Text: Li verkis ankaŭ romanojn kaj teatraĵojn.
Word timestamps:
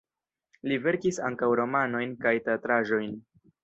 Li 0.71 0.79
verkis 0.85 1.21
ankaŭ 1.29 1.51
romanojn 1.61 2.19
kaj 2.27 2.37
teatraĵojn. 2.51 3.19